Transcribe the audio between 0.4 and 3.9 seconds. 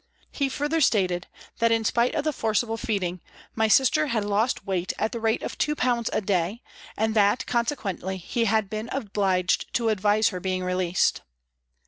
further stated that, in spite of the forcible feeding, my